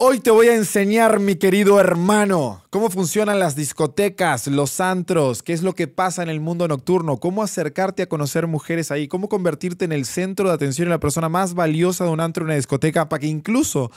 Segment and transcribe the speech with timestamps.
[0.00, 5.52] Hoy te voy a enseñar, mi querido hermano, cómo funcionan las discotecas, los antros, qué
[5.52, 9.28] es lo que pasa en el mundo nocturno, cómo acercarte a conocer mujeres ahí, cómo
[9.28, 12.54] convertirte en el centro de atención y la persona más valiosa de un antro una
[12.54, 13.90] discoteca para que incluso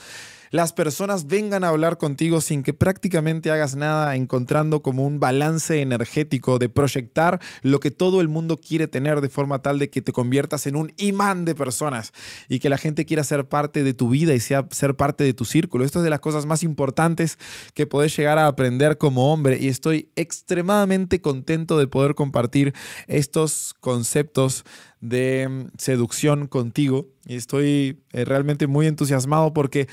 [0.52, 5.80] las personas vengan a hablar contigo sin que prácticamente hagas nada, encontrando como un balance
[5.80, 10.02] energético de proyectar lo que todo el mundo quiere tener de forma tal de que
[10.02, 12.12] te conviertas en un imán de personas
[12.50, 15.32] y que la gente quiera ser parte de tu vida y sea ser parte de
[15.32, 15.86] tu círculo.
[15.86, 17.38] Esto es de las cosas más importantes
[17.72, 22.74] que podés llegar a aprender como hombre y estoy extremadamente contento de poder compartir
[23.06, 24.64] estos conceptos
[25.00, 29.88] de mm, seducción contigo y estoy eh, realmente muy entusiasmado porque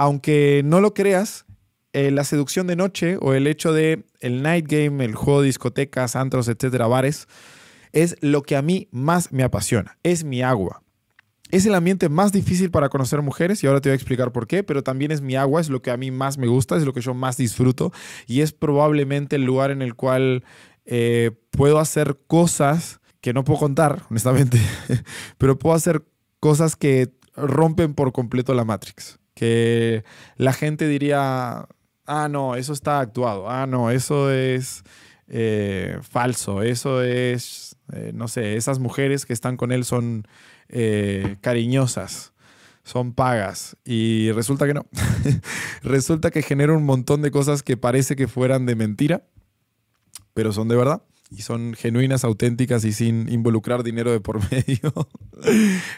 [0.00, 1.44] aunque no lo creas,
[1.92, 5.48] eh, la seducción de noche o el hecho de el night game, el juego de
[5.48, 7.28] discotecas, antros, etcétera, bares,
[7.92, 9.98] es lo que a mí más me apasiona.
[10.02, 10.82] Es mi agua.
[11.50, 14.46] Es el ambiente más difícil para conocer mujeres y ahora te voy a explicar por
[14.46, 16.84] qué, pero también es mi agua, es lo que a mí más me gusta, es
[16.84, 17.92] lo que yo más disfruto
[18.26, 20.44] y es probablemente el lugar en el cual
[20.86, 24.58] eh, puedo hacer cosas que no puedo contar, honestamente,
[25.36, 26.06] pero puedo hacer
[26.38, 30.04] cosas que rompen por completo la Matrix que
[30.36, 31.66] la gente diría,
[32.04, 34.84] ah, no, eso está actuado, ah, no, eso es
[35.28, 40.28] eh, falso, eso es, eh, no sé, esas mujeres que están con él son
[40.68, 42.34] eh, cariñosas,
[42.84, 44.84] son pagas, y resulta que no,
[45.82, 49.22] resulta que genera un montón de cosas que parece que fueran de mentira,
[50.34, 54.92] pero son de verdad y son genuinas, auténticas y sin involucrar dinero de por medio.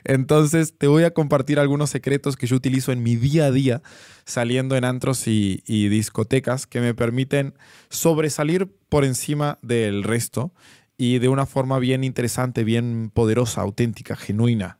[0.04, 3.82] Entonces te voy a compartir algunos secretos que yo utilizo en mi día a día
[4.24, 7.54] saliendo en antros y, y discotecas que me permiten
[7.88, 10.52] sobresalir por encima del resto
[10.98, 14.78] y de una forma bien interesante, bien poderosa, auténtica, genuina,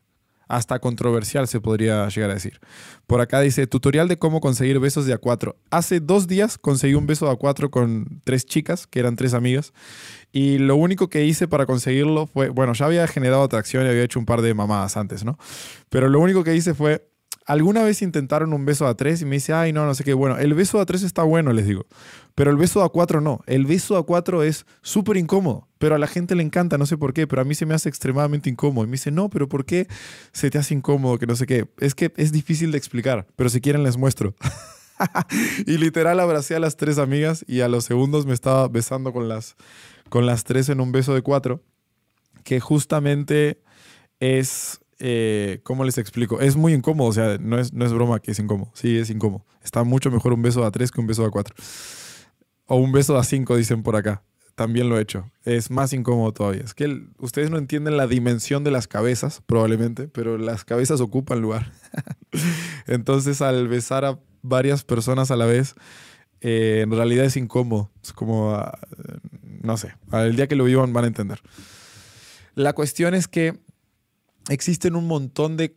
[0.53, 2.61] hasta controversial se podría llegar a decir.
[3.07, 5.57] Por acá dice, tutorial de cómo conseguir besos de A4.
[5.71, 9.73] Hace dos días conseguí un beso de A4 con tres chicas, que eran tres amigas,
[10.31, 14.03] y lo único que hice para conseguirlo fue, bueno, ya había generado atracción y había
[14.03, 15.39] hecho un par de mamadas antes, ¿no?
[15.89, 17.09] Pero lo único que hice fue
[17.47, 20.15] alguna vez intentaron un beso a tres y me dice, ay, no, no sé qué.
[20.15, 21.87] Bueno, el beso a tres está bueno, les digo.
[22.35, 23.41] Pero el beso a cuatro no.
[23.47, 25.69] El beso a cuatro es súper incómodo.
[25.79, 27.27] Pero a la gente le encanta, no sé por qué.
[27.27, 28.85] Pero a mí se me hace extremadamente incómodo.
[28.85, 29.89] Y me dice, no, pero ¿por qué
[30.33, 31.19] se te hace incómodo?
[31.19, 31.69] Que no sé qué.
[31.79, 33.27] Es que es difícil de explicar.
[33.37, 34.35] Pero si quieren les muestro.
[35.67, 39.29] y literal abracé a las tres amigas y a los segundos me estaba besando con
[39.29, 39.57] las,
[40.09, 41.63] con las tres en un beso de cuatro.
[42.45, 43.63] Que justamente
[44.21, 46.41] es eh, ¿cómo les explico?
[46.41, 48.71] Es muy incómodo, o sea, no es, no es broma que es incómodo.
[48.73, 49.45] Sí, es incómodo.
[49.65, 51.57] Está mucho mejor un beso a tres que un beso a cuatro.
[52.67, 54.23] O un beso a cinco, dicen por acá.
[54.55, 55.29] También lo he hecho.
[55.45, 56.63] Es más incómodo todavía.
[56.63, 61.41] Es que ustedes no entienden la dimensión de las cabezas, probablemente, pero las cabezas ocupan
[61.41, 61.73] lugar.
[62.87, 65.75] Entonces, al besar a varias personas a la vez,
[66.43, 67.91] eh, en realidad es incómodo.
[68.05, 68.79] Es como, ah,
[69.63, 71.41] no sé, el día que lo vivan van a entender.
[72.55, 73.59] La cuestión es que
[74.49, 75.77] existen un montón de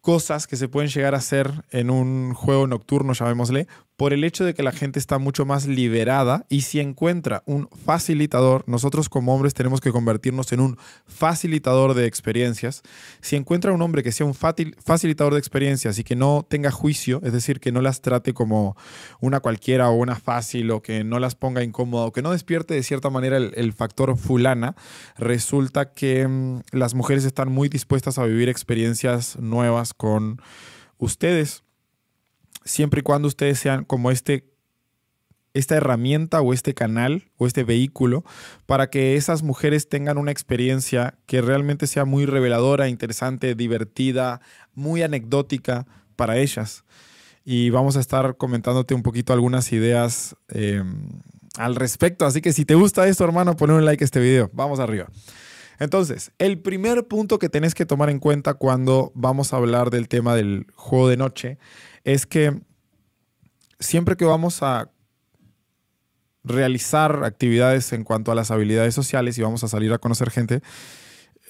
[0.00, 3.66] cosas que se pueden llegar a hacer en un juego nocturno, llamémosle,
[3.98, 7.68] por el hecho de que la gente está mucho más liberada y si encuentra un
[7.84, 10.78] facilitador, nosotros como hombres tenemos que convertirnos en un
[11.08, 12.82] facilitador de experiencias.
[13.20, 17.20] Si encuentra un hombre que sea un facilitador de experiencias y que no tenga juicio,
[17.24, 18.76] es decir, que no las trate como
[19.18, 22.74] una cualquiera o una fácil o que no las ponga incómoda o que no despierte
[22.74, 24.76] de cierta manera el, factor fulana,
[25.16, 30.40] resulta que mm, las mujeres están muy dispuestas a vivir experiencias nuevas con
[30.98, 31.64] ustedes
[32.68, 34.44] siempre y cuando ustedes sean como este
[35.54, 38.24] esta herramienta o este canal o este vehículo
[38.66, 44.40] para que esas mujeres tengan una experiencia que realmente sea muy reveladora, interesante, divertida,
[44.74, 45.86] muy anecdótica
[46.16, 46.84] para ellas.
[47.44, 51.08] Y vamos a estar comentándote un poquito algunas ideas em,
[51.56, 52.26] al respecto.
[52.26, 54.50] Así que si te gusta esto, hermano, pon un like a este video.
[54.52, 55.08] Vamos arriba.
[55.80, 60.08] Entonces, el primer punto que tenés que tomar en cuenta cuando vamos a hablar del
[60.08, 61.58] tema del juego de noche
[62.08, 62.58] es que
[63.78, 64.90] siempre que vamos a
[66.42, 70.62] realizar actividades en cuanto a las habilidades sociales y vamos a salir a conocer gente,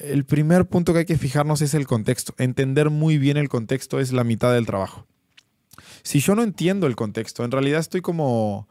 [0.01, 2.35] el primer punto que hay que fijarnos es el contexto.
[2.39, 5.07] Entender muy bien el contexto es la mitad del trabajo.
[6.03, 8.69] Si yo no entiendo el contexto, en realidad estoy como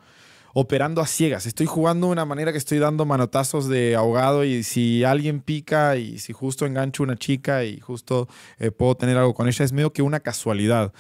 [0.54, 1.46] operando a ciegas.
[1.46, 5.96] Estoy jugando de una manera que estoy dando manotazos de ahogado y si alguien pica
[5.96, 8.28] y si justo engancho una chica y justo
[8.60, 10.92] eh, puedo tener algo con ella, es medio que una casualidad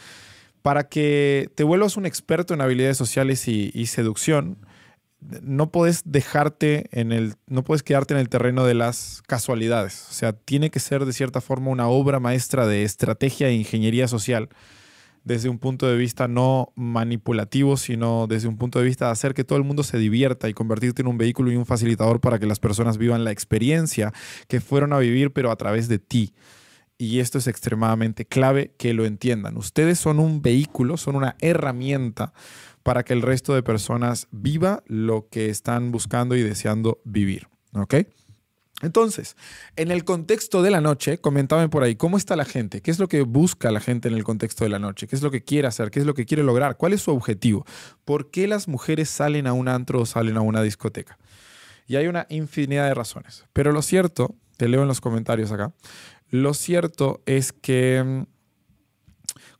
[0.67, 4.57] para que te vuelvas un experto en habilidades sociales y, seducción,
[5.21, 10.07] no puedes dejarte en el, no puedes quedarte en el terreno de las casualidades.
[10.09, 14.09] O sea, tiene que ser de cierta forma una obra maestra de estrategia e ingeniería
[14.09, 14.49] social
[15.23, 19.33] desde un punto de vista no manipulativo, sino desde un punto de vista de hacer
[19.33, 22.39] que todo el mundo se divierta y convertirte en un vehículo y un facilitador para
[22.39, 24.11] que las personas vivan la experiencia
[24.49, 26.33] que fueron a vivir, pero a través de ti.
[26.97, 29.57] Y esto es extremadamente clave que lo entiendan.
[29.57, 32.33] Ustedes son un vehículo, son una herramienta
[32.81, 37.47] para que el resto de personas viva lo que están buscando y deseando vivir.
[37.73, 37.95] ¿Ok?
[38.81, 39.35] Entonces,
[39.75, 42.81] en el contexto de la noche, comentame por ahí, ¿cómo está la gente?
[42.81, 45.07] ¿Qué es lo que busca la gente en el contexto de la noche?
[45.07, 45.89] ¿Qué es lo que quiere hacer?
[45.89, 46.77] ¿Qué es lo que quiere lograr?
[46.77, 47.65] ¿Cuál es su objetivo?
[48.05, 51.17] ¿Por qué las mujeres salen a un antro o salen a una discoteca?
[51.87, 53.45] Y hay una infinidad de razones.
[53.51, 55.73] Pero lo cierto, te leo en los comentarios acá,
[56.29, 58.23] lo cierto es que mm,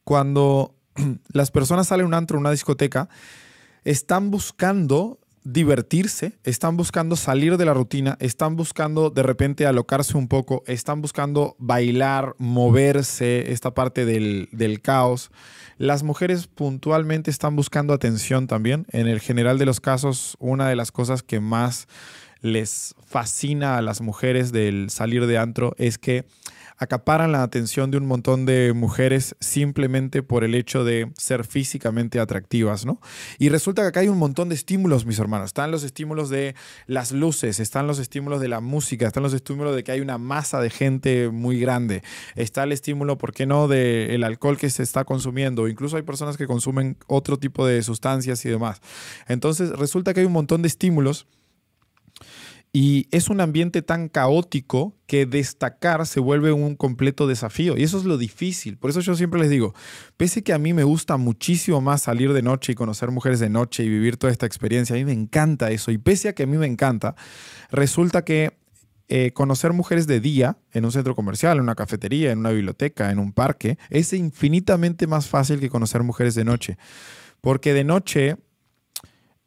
[0.03, 0.75] cuando
[1.33, 3.09] las personas salen a un antro o una discoteca,
[3.83, 10.27] están buscando divertirse, están buscando salir de la rutina, están buscando de repente alocarse un
[10.27, 15.31] poco, están buscando bailar, moverse, esta parte del, del, caos.
[15.77, 18.87] Las mujeres puntualmente están buscando atención también.
[18.91, 21.87] En el general de los casos, una de las cosas que más
[22.41, 26.25] les fascina a las mujeres del salir de antro es que
[26.77, 32.19] acaparan la atención de un montón de mujeres simplemente por el hecho de ser físicamente
[32.19, 33.01] atractivas, ¿no?
[33.39, 35.47] Y resulta que acá hay un montón de estímulos, mis hermanos.
[35.47, 39.75] Están los estímulos de las luces, están los estímulos de la música, están los estímulos
[39.75, 42.03] de que hay una masa de gente muy grande.
[42.35, 45.67] Está el estímulo, ¿por qué no?, del alcohol que se está consumiendo.
[45.67, 48.81] Incluso hay personas que consumen otro tipo de sustancias y demás.
[49.27, 51.27] Entonces, resulta que hay un montón de estímulos
[52.79, 57.75] y es un ambiente tan caótico que destacar se vuelve un completo desafío.
[57.75, 58.77] Y eso es lo difícil.
[58.77, 59.73] Por eso yo siempre les digo,
[60.15, 63.49] pese que a mí me gusta muchísimo más salir de noche y conocer mujeres de
[63.49, 65.89] noche y vivir toda esta experiencia, a mí me encanta eso.
[65.89, 67.15] Y pese a que a mí me encanta,
[67.71, 68.59] resulta que
[69.07, 73.09] eh, conocer mujeres de día en un centro comercial, en una cafetería, en una biblioteca,
[73.09, 76.77] en un parque, es infinitamente más fácil que conocer mujeres de noche.
[77.41, 78.37] Porque de noche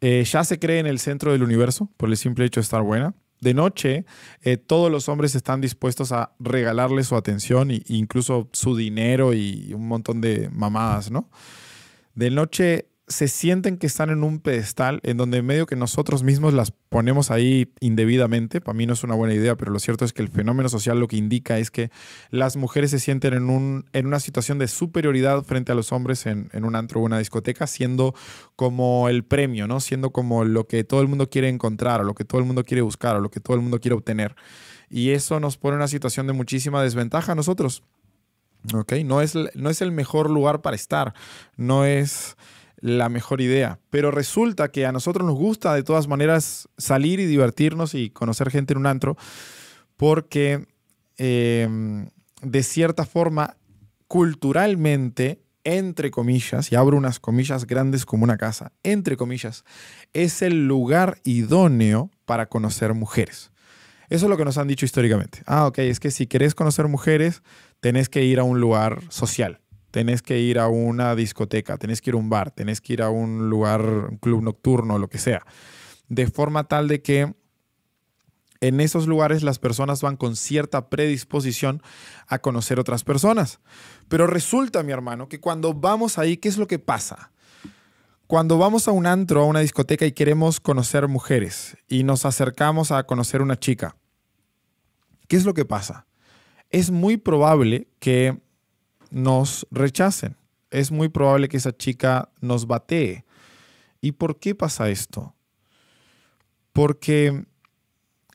[0.01, 2.81] eh, ya se cree en el centro del universo por el simple hecho de estar
[2.81, 3.15] buena.
[3.41, 4.05] De noche,
[4.43, 9.73] eh, todos los hombres están dispuestos a regalarle su atención e incluso su dinero y
[9.73, 11.27] un montón de mamadas, ¿no?
[12.13, 16.23] De noche se sienten que están en un pedestal en donde en medio que nosotros
[16.23, 20.05] mismos las ponemos ahí indebidamente, para mí no es una buena idea, pero lo cierto
[20.05, 21.91] es que el fenómeno social lo que indica es que
[22.29, 26.25] las mujeres se sienten en, un, en una situación de superioridad frente a los hombres
[26.25, 28.15] en, en un antro o una discoteca, siendo
[28.55, 29.79] como el premio, ¿no?
[29.79, 32.63] Siendo como lo que todo el mundo quiere encontrar, o lo que todo el mundo
[32.63, 34.35] quiere buscar, o lo que todo el mundo quiere obtener.
[34.89, 37.83] Y eso nos pone en una situación de muchísima desventaja a nosotros.
[38.73, 38.93] ¿Ok?
[39.05, 41.13] No es, no es el mejor lugar para estar.
[41.55, 42.35] No es
[42.81, 43.79] la mejor idea.
[43.89, 48.49] Pero resulta que a nosotros nos gusta de todas maneras salir y divertirnos y conocer
[48.49, 49.15] gente en un antro
[49.95, 50.65] porque
[51.17, 52.09] em,
[52.41, 53.55] de cierta forma
[54.07, 59.63] culturalmente, entre comillas, y abro unas comillas grandes como una casa, entre comillas,
[60.11, 63.51] es el lugar idóneo para conocer mujeres.
[64.09, 65.43] Eso es lo que nos han dicho históricamente.
[65.45, 67.43] Ah, ok, es que si querés conocer mujeres,
[67.79, 69.61] tenés que ir a un lugar social
[69.91, 73.01] tenés que ir a una discoteca, tenés que ir a un bar, tenés que ir
[73.01, 75.45] a un lugar, un club nocturno, lo que sea.
[76.07, 77.35] De forma tal de que
[78.61, 81.81] en esos lugares las personas van con cierta predisposición
[82.27, 83.59] a conocer otras personas.
[84.07, 87.31] Pero resulta, mi hermano, que cuando vamos ahí, ¿qué es lo que pasa?
[88.27, 92.91] Cuando vamos a un antro, a una discoteca y queremos conocer mujeres y nos acercamos
[92.91, 93.97] a conocer una chica,
[95.27, 96.05] ¿qué es lo que pasa?
[96.69, 98.39] Es muy probable que
[99.11, 100.35] nos rechacen.
[100.71, 103.25] Es muy probable que esa chica nos batee.
[104.01, 105.35] ¿Y por qué pasa esto?
[106.73, 107.45] Porque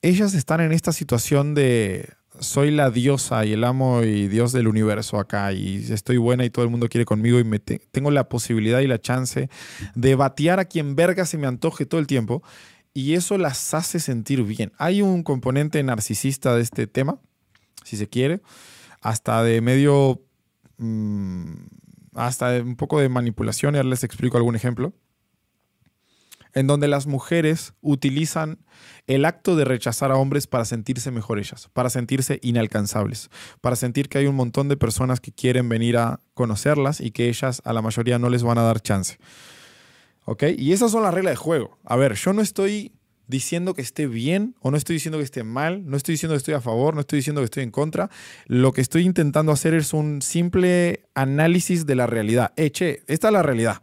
[0.03, 4.69] ellas están en esta situación de soy la diosa y el amo y Dios del
[4.69, 7.45] universo acá y estoy buena y todo el mundo quiere conmigo y
[7.91, 9.49] tengo la posibilidad y la chance
[9.95, 12.43] de batear a quien verga se me antoje todo el tiempo
[12.93, 14.73] y eso las hace sentir bien.
[14.79, 17.19] Hay un componente narcisista de este tema,
[17.85, 18.41] si se quiere,
[19.01, 20.23] hasta de medio
[20.79, 21.55] Mm,
[22.15, 24.93] hasta un poco de manipulación, y ahora les explico algún ejemplo,
[26.57, 28.59] en donde las mujeres utilizan
[29.07, 33.29] el acto de rechazar a hombres para sentirse mejor ellas, para sentirse inalcanzables,
[33.61, 37.29] para sentir que hay un montón de personas que quieren venir a conocerlas y que
[37.29, 39.19] ellas a la mayoría no les van a dar chance.
[40.25, 40.45] ¿Ok?
[40.57, 41.79] Y esas son las reglas de juego.
[41.85, 42.96] A ver, yo no estoy
[43.27, 46.39] diciendo que esté bien o no estoy diciendo que esté mal, no estoy diciendo que
[46.39, 48.11] estoy a favor, no estoy diciendo que estoy en contra.
[48.47, 52.53] Lo que estoy intentando hacer es un simple análisis de la realidad.
[52.57, 53.83] Eche, esta es la realidad.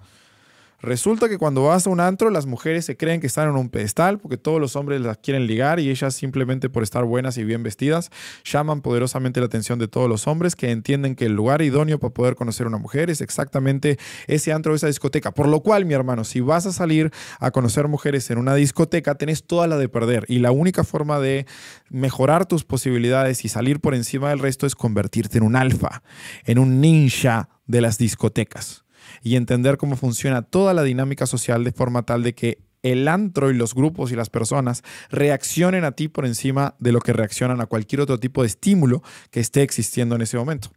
[0.84, 3.70] Resulta que cuando vas a un antro, las mujeres se creen que están en un
[3.70, 7.46] pedestal porque todos los hombres las quieren ligar y ellas simplemente por estar buenas y
[7.46, 8.12] bien vestidas
[8.44, 12.14] llaman poderosamente la atención de todos los hombres que entienden que el lugar idóneo para
[12.14, 13.98] poder conocer a una mujer es exactamente
[14.28, 15.32] ese antro o esa discoteca.
[15.32, 19.16] Por lo cual, mi hermano, si vas a salir a conocer mujeres en una discoteca,
[19.16, 21.46] tenés toda la de perder y la única forma de
[21.92, 26.04] mejorar tus posibilidades y salir por encima del resto es convertirte en un alfa,
[26.44, 28.83] en un ninja de las discotecas
[29.22, 33.50] y entender cómo funciona toda la dinámica social de forma tal de que el antro
[33.50, 37.62] y los grupos y las personas reaccionen a ti por encima de lo que reaccionan
[37.62, 40.70] a cualquier otro tipo de estímulo que esté existiendo en ese momento.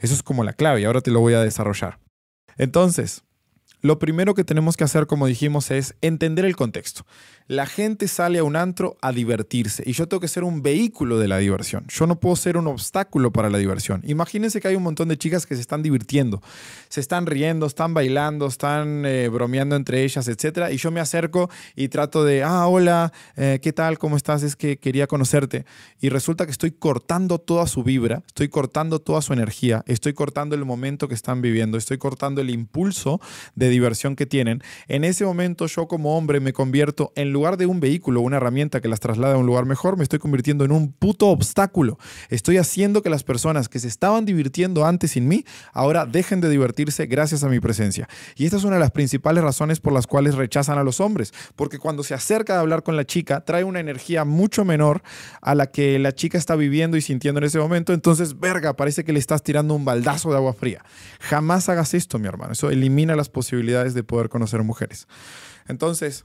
[0.00, 1.98] Eso es como la clave y ahora te lo voy a desarrollar.
[2.56, 3.24] Entonces,
[3.82, 7.04] lo primero que tenemos que hacer, como dijimos, es entender el contexto.
[7.46, 11.18] La gente sale a un antro a divertirse y yo tengo que ser un vehículo
[11.18, 11.84] de la diversión.
[11.88, 14.00] Yo no puedo ser un obstáculo para la diversión.
[14.06, 16.40] Imagínense que hay un montón de chicas que se están divirtiendo,
[16.88, 20.70] se están riendo, están bailando, están eh, bromeando entre ellas, etc.
[20.72, 23.98] Y yo me acerco y trato de, ah, hola, eh, ¿qué tal?
[23.98, 24.42] ¿Cómo estás?
[24.42, 25.66] Es que quería conocerte.
[26.00, 30.54] Y resulta que estoy cortando toda su vibra, estoy cortando toda su energía, estoy cortando
[30.54, 33.20] el momento que están viviendo, estoy cortando el impulso
[33.54, 34.62] de diversión que tienen.
[34.88, 38.80] En ese momento yo como hombre me convierto en lugar de un vehículo, una herramienta
[38.80, 41.98] que las traslada a un lugar mejor, me estoy convirtiendo en un puto obstáculo.
[42.30, 46.48] Estoy haciendo que las personas que se estaban divirtiendo antes sin mí, ahora dejen de
[46.48, 48.08] divertirse gracias a mi presencia.
[48.36, 51.34] Y esta es una de las principales razones por las cuales rechazan a los hombres,
[51.56, 55.02] porque cuando se acerca a hablar con la chica, trae una energía mucho menor
[55.42, 59.04] a la que la chica está viviendo y sintiendo en ese momento, entonces, verga, parece
[59.04, 60.84] que le estás tirando un baldazo de agua fría.
[61.20, 62.52] Jamás hagas esto, mi hermano.
[62.52, 65.08] Eso elimina las posibilidades de poder conocer mujeres.
[65.66, 66.24] Entonces,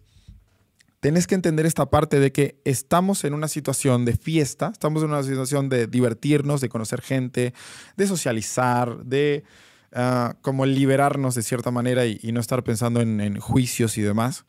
[1.00, 5.10] tenés que entender esta parte de que estamos en una situación de fiesta, estamos en
[5.10, 7.54] una situación de divertirnos, de conocer gente,
[7.96, 9.44] de socializar, de
[9.94, 14.46] ah, como liberarnos de cierta manera y, no estar pensando en, juicios y demás.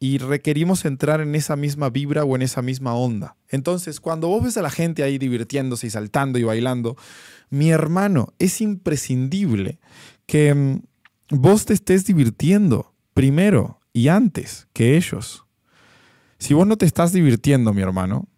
[0.00, 3.36] Y requerimos entrar en esa misma vibra o en esa misma onda.
[3.48, 6.96] Entonces, cuando vos ves a la gente ahí divirtiéndose y saltando y bailando,
[7.48, 9.78] mi hermano, es imprescindible
[10.26, 10.82] que mm,
[11.30, 15.43] vos te estés divirtiendo primero y antes que ellos.
[16.44, 18.28] Si vos no te estás divirtiendo, mi hermano,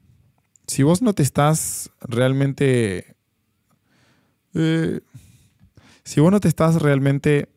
[0.69, 3.17] si vos no te estás realmente...
[4.55, 5.01] Eh,
[6.05, 7.49] si vos no te estás realmente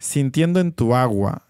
[0.00, 1.46] sintiendo en tu agua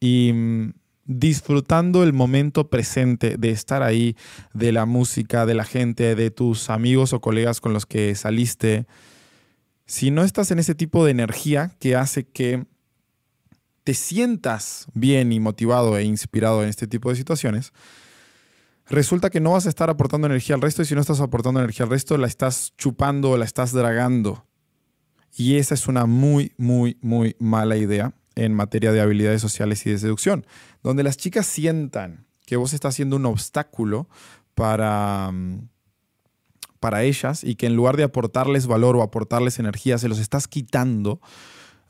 [0.00, 0.72] y mm,
[1.04, 4.16] disfrutando el momento presente de estar ahí,
[4.52, 8.88] de la música, de la gente, de tus amigos o colegas con los que saliste,
[9.86, 12.66] si no estás en ese tipo de energía que hace que
[13.84, 17.72] te sientas bien y motivado e inspirado en este tipo de situaciones,
[18.88, 21.60] resulta que no vas a estar aportando energía al resto y si no estás aportando
[21.60, 24.44] energía al resto, la estás chupando o la estás dragando.
[25.36, 29.90] Y esa es una muy, muy, muy mala idea en materia de habilidades sociales y
[29.90, 30.46] de seducción,
[30.82, 34.08] donde las chicas sientan que vos estás siendo un obstáculo
[34.54, 35.68] para, mm,
[36.80, 40.48] para ellas y que en lugar de aportarles valor o aportarles energía, se los estás
[40.48, 41.20] quitando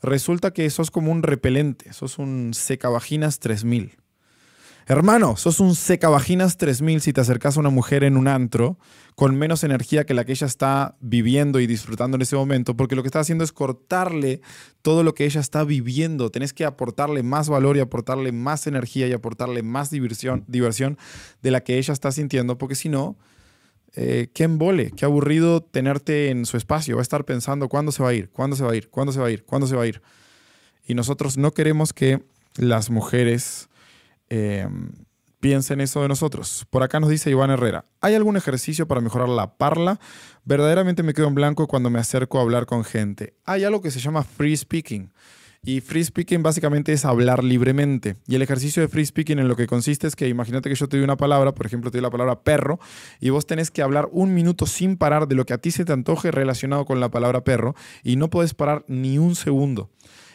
[0.01, 3.97] resulta que sos como un repelente, sos un secavaginas 3000.
[4.87, 8.77] Hermano, sos un secavaginas 3000 si te acercas a una mujer en un antro
[9.15, 12.95] con menos energía que la que ella está viviendo y disfrutando en ese momento, porque
[12.95, 14.41] lo que está haciendo es cortarle
[14.81, 16.31] todo lo que ella está viviendo.
[16.31, 20.97] Tenés que aportarle más valor y aportarle más energía y aportarle más diversión, diversión
[21.41, 23.17] de la que ella está sintiendo, porque si no,
[23.95, 26.95] eh, qué embole, qué aburrido tenerte en su espacio.
[26.95, 29.11] Va a estar pensando cuándo se va a ir, cuándo se va a ir, cuándo
[29.11, 30.01] se va a ir, cuándo se va a ir.
[30.85, 32.23] Y nosotros no queremos que
[32.57, 33.69] las mujeres
[34.29, 34.67] eh,
[35.41, 36.65] piensen eso de nosotros.
[36.69, 39.99] Por acá nos dice Iván Herrera, ¿hay algún ejercicio para mejorar la parla?
[40.45, 43.33] Verdaderamente me quedo en blanco cuando me acerco a hablar con gente.
[43.43, 45.11] Hay algo que se llama free speaking.
[45.63, 48.15] Y free speaking básicamente es hablar libremente.
[48.27, 50.89] Y el ejercicio de free speaking en lo que consiste es que imagínate que yo
[50.89, 52.79] te doy una palabra, por ejemplo, te doy la palabra perro,
[53.19, 55.85] y vos tenés que hablar un minuto sin parar de lo que a ti se
[55.85, 59.91] te antoje relacionado con la palabra perro, y no puedes parar ni un segundo.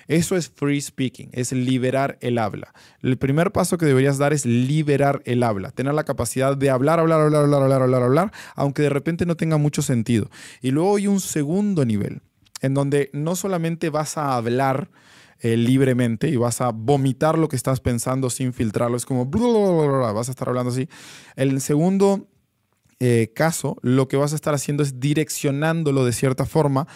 [0.07, 2.73] Eso es free speaking, es liberar el habla.
[3.03, 7.01] El primer paso que deberías dar es liberar el habla, tener la capacidad de hablar,
[7.01, 10.31] hablar, hablar, hablar, hablar, hablar, hablar, aunque de repente no tenga mucho sentido.
[10.63, 12.23] Y luego hay un segundo nivel,
[12.61, 14.89] en donde no solamente vas a hablar,
[15.41, 18.97] eh, libremente y vas a vomitar lo que estás pensando sin filtrarlo.
[18.97, 20.89] Es como, vas a estar hablando así.
[21.37, 22.29] El segundo
[23.01, 26.87] eh, caso, lo que vas a estar haciendo es direccionándolo de cierta forma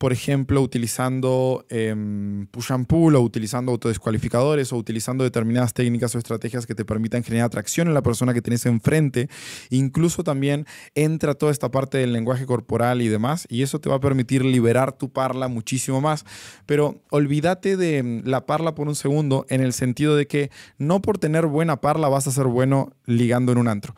[0.00, 6.18] por ejemplo, utilizando em, push and pull o utilizando autodescualificadores o utilizando determinadas técnicas o
[6.18, 9.28] estrategias que te permitan generar atracción en la persona que tienes enfrente.
[9.68, 10.64] Incluso también
[10.94, 14.42] entra toda esta parte del lenguaje corporal y demás, y eso te va a permitir
[14.42, 16.24] liberar tu parla muchísimo más.
[16.64, 21.02] Pero olvídate de em, la parla por un segundo en el sentido de que no
[21.02, 23.94] por tener buena parla vas a ser bueno ligando en un antro.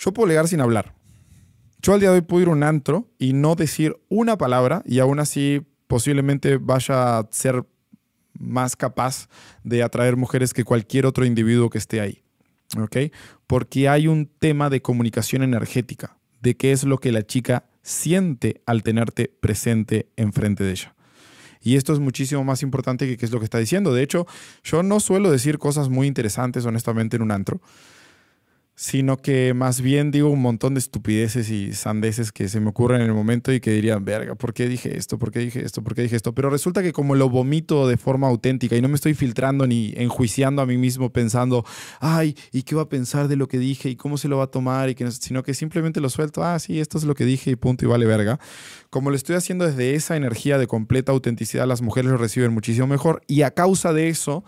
[0.00, 0.94] Yo puedo ligar sin hablar.
[1.82, 4.82] Yo al día de hoy puedo ir a un antro y no decir una palabra
[4.86, 7.66] y aún así posiblemente vaya a ser
[8.32, 9.28] más capaz
[9.62, 12.22] de atraer mujeres que cualquier otro individuo que esté ahí.
[12.78, 13.12] ¿Ok?
[13.46, 18.62] Porque hay un tema de comunicación energética, de qué es lo que la chica siente
[18.64, 20.94] al tenerte presente enfrente de ella.
[21.60, 23.92] Y esto es muchísimo más importante que qué es lo que está diciendo.
[23.92, 24.26] De hecho,
[24.62, 27.60] yo no suelo decir cosas muy interesantes, honestamente, en un antro
[28.80, 33.02] sino que más bien digo un montón de estupideces y sandeces que se me ocurren
[33.02, 35.18] en el momento y que dirían, verga, ¿por qué dije esto?
[35.18, 35.84] ¿Por qué dije esto?
[35.84, 36.34] ¿Por qué dije esto?
[36.34, 39.92] Pero resulta que como lo vomito de forma auténtica y no me estoy filtrando ni
[39.98, 41.62] enjuiciando a mí mismo pensando,
[42.00, 43.90] ay, ¿y qué va a pensar de lo que dije?
[43.90, 44.88] ¿Y cómo se lo va a tomar?
[44.88, 47.56] Y que sino que simplemente lo suelto, ah, sí, esto es lo que dije y
[47.56, 48.40] punto y vale verga.
[48.88, 52.86] Como lo estoy haciendo desde esa energía de completa autenticidad, las mujeres lo reciben muchísimo
[52.86, 54.42] mejor y a causa de eso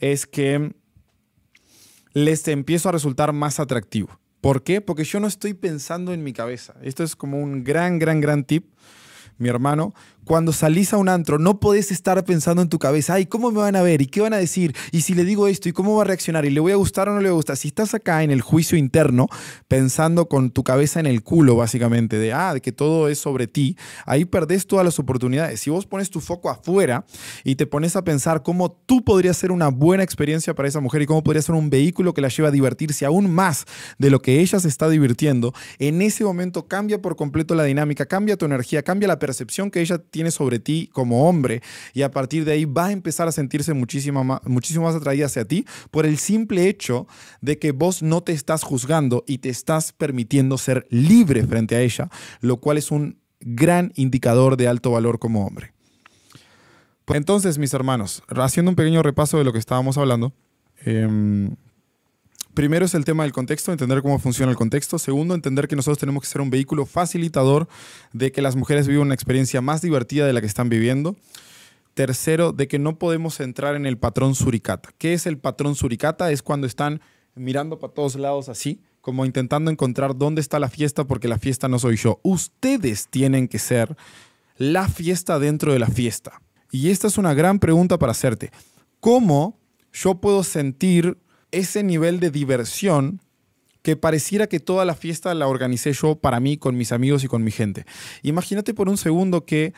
[0.00, 0.74] es que
[2.16, 4.08] les empiezo a resultar más atractivo.
[4.40, 4.80] ¿Por qué?
[4.80, 6.74] Porque yo no estoy pensando en mi cabeza.
[6.80, 8.72] Esto es como un gran, gran, gran tip,
[9.36, 9.92] mi hermano
[10.26, 13.60] cuando salís a un antro, no podés estar pensando en tu cabeza, ay, ¿cómo me
[13.60, 14.02] van a ver?
[14.02, 14.74] ¿Y qué van a decir?
[14.90, 15.68] ¿Y si le digo esto?
[15.68, 16.44] ¿Y cómo va a reaccionar?
[16.44, 17.56] ¿Y le voy a gustar o no le voy a gustar?
[17.56, 19.28] Si estás acá en el juicio interno,
[19.68, 23.46] pensando con tu cabeza en el culo, básicamente, de, ah, de que todo es sobre
[23.46, 25.60] ti, ahí perdés todas las oportunidades.
[25.60, 27.06] Si vos pones tu foco afuera
[27.44, 31.02] y te pones a pensar cómo tú podrías ser una buena experiencia para esa mujer
[31.02, 33.64] y cómo podría ser un vehículo que la lleva a divertirse aún más
[33.98, 38.06] de lo que ella se está divirtiendo, en ese momento cambia por completo la dinámica,
[38.06, 42.10] cambia tu energía, cambia la percepción que ella tiene sobre ti como hombre y a
[42.10, 45.66] partir de ahí va a empezar a sentirse muchísimo más, muchísimo más atraída hacia ti
[45.90, 47.06] por el simple hecho
[47.40, 51.80] de que vos no te estás juzgando y te estás permitiendo ser libre frente a
[51.80, 52.08] ella,
[52.40, 55.72] lo cual es un gran indicador de alto valor como hombre.
[57.08, 60.32] Entonces, mis hermanos, haciendo un pequeño repaso de lo que estábamos hablando,
[60.84, 61.08] eh,
[62.56, 64.98] Primero es el tema del contexto, entender cómo funciona el contexto.
[64.98, 67.68] Segundo, entender que nosotros tenemos que ser un vehículo facilitador
[68.14, 71.16] de que las mujeres vivan una experiencia más divertida de la que están viviendo.
[71.92, 74.88] Tercero, de que no podemos entrar en el patrón suricata.
[74.96, 76.32] ¿Qué es el patrón suricata?
[76.32, 77.02] Es cuando están
[77.34, 81.68] mirando para todos lados así, como intentando encontrar dónde está la fiesta porque la fiesta
[81.68, 82.20] no soy yo.
[82.22, 83.94] Ustedes tienen que ser
[84.56, 86.40] la fiesta dentro de la fiesta.
[86.72, 88.50] Y esta es una gran pregunta para hacerte.
[89.00, 89.58] ¿Cómo
[89.92, 91.18] yo puedo sentir
[91.58, 93.20] ese nivel de diversión
[93.82, 97.28] que pareciera que toda la fiesta la organicé yo para mí, con mis amigos y
[97.28, 97.86] con mi gente.
[98.22, 99.74] Imagínate por un segundo que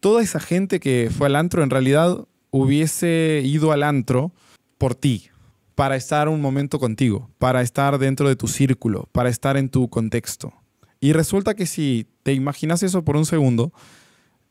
[0.00, 4.32] toda esa gente que fue al antro en realidad hubiese ido al antro
[4.78, 5.30] por ti,
[5.74, 9.88] para estar un momento contigo, para estar dentro de tu círculo, para estar en tu
[9.88, 10.52] contexto.
[11.00, 13.72] Y resulta que si te imaginas eso por un segundo,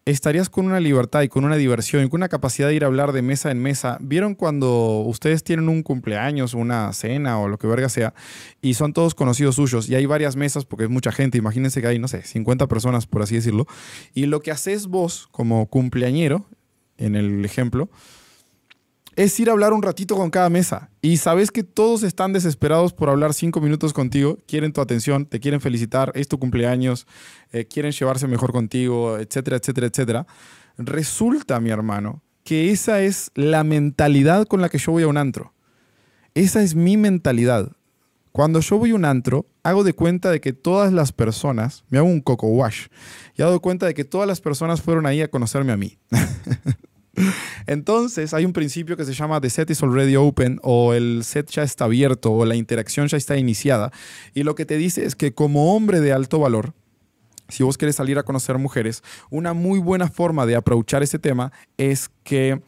[0.05, 2.87] estarías con una libertad y con una diversión y con una capacidad de ir a
[2.87, 3.97] hablar de mesa en mesa.
[4.01, 8.13] ¿Vieron cuando ustedes tienen un cumpleaños, una cena o lo que verga sea
[8.61, 11.37] y son todos conocidos suyos y hay varias mesas porque es mucha gente?
[11.37, 13.67] Imagínense que hay, no sé, 50 personas, por así decirlo.
[14.13, 16.45] Y lo que haces vos como cumpleañero,
[16.97, 17.89] en el ejemplo,
[19.15, 20.89] es ir a hablar un ratito con cada mesa.
[21.01, 25.39] Y sabes que todos están desesperados por hablar cinco minutos contigo, quieren tu atención, te
[25.39, 27.07] quieren felicitar, es tu cumpleaños,
[27.51, 30.27] eh, quieren llevarse mejor contigo, etcétera, etcétera, etcétera.
[30.77, 35.17] Resulta, mi hermano, que esa es la mentalidad con la que yo voy a un
[35.17, 35.53] antro.
[36.33, 37.71] Esa es mi mentalidad.
[38.31, 41.97] Cuando yo voy a un antro, hago de cuenta de que todas las personas, me
[41.97, 42.87] hago un coco wash,
[43.35, 45.97] y hago de cuenta de que todas las personas fueron ahí a conocerme a mí.
[47.67, 51.49] Entonces hay un principio que se llama the set is already open o el set
[51.49, 53.91] ya está abierto o la interacción ya está iniciada.
[54.33, 56.73] Y lo que te dice es que como hombre de alto valor,
[57.49, 61.51] si vos querés salir a conocer mujeres, una muy buena forma de aprovechar ese tema
[61.77, 62.61] es que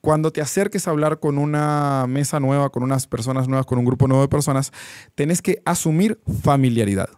[0.00, 3.84] cuando te acerques a hablar con una mesa nueva, con unas personas nuevas, con un
[3.84, 4.72] grupo nuevo de personas,
[5.14, 7.08] tenés que asumir familiaridad.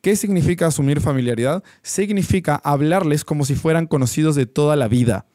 [0.00, 1.62] ¿Qué significa asumir familiaridad?
[1.82, 5.26] Significa hablarles como si fueran conocidos de toda la vida.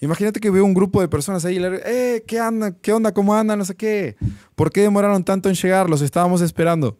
[0.00, 2.72] Imagínate que veo un grupo de personas ahí y le digo, eh, ¿qué, anda?
[2.72, 3.12] ¿qué onda?
[3.12, 3.58] ¿Cómo andan?
[3.58, 4.16] No sé qué.
[4.54, 5.88] ¿Por qué demoraron tanto en llegar?
[5.88, 6.98] Los estábamos esperando.